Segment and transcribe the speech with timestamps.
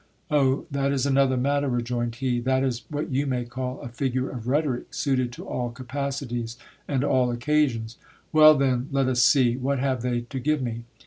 [0.31, 0.65] Oh!
[0.71, 4.31] that is another matter, rejoined he; th it is what vou may call a figure
[4.31, 7.97] of rhetoric suited to all capacities and all occasions.
[8.33, 10.85] Well, then, let us see, what have they to give me!